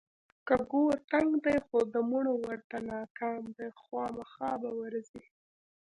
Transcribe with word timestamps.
که 0.47 0.55
ګور 0.71 0.95
تنګ 1.11 1.29
دی 1.45 1.57
خو 1.65 1.77
د 1.93 1.95
مړو 2.09 2.33
ورته 2.47 2.77
ناکام 2.89 3.41
دی، 3.57 3.67
خوامخا 3.81 4.51
به 4.61 4.69
ورځي. 4.79 5.23